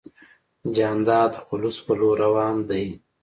جانداد 0.75 1.31
د 1.39 1.41
خلوص 1.45 1.77
په 1.85 1.93
لور 1.99 2.15
روان 2.25 2.55
دی. 2.69 2.85